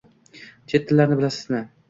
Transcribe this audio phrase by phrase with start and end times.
[0.73, 1.63] -Chet tillarini bilasizmi?